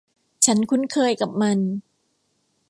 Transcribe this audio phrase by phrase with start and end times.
[0.45, 1.59] ฉันคุ้นเคยกับมัน